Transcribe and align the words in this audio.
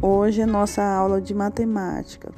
Hoje 0.00 0.42
é 0.42 0.46
nossa 0.46 0.80
aula 0.80 1.20
de 1.20 1.34
matemática. 1.34 2.32